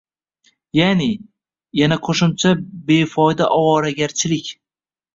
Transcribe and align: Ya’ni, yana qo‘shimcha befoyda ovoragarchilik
Ya’ni, 0.79 1.09
yana 1.81 1.99
qo‘shimcha 2.09 2.57
befoyda 2.91 3.53
ovoragarchilik 3.63 4.55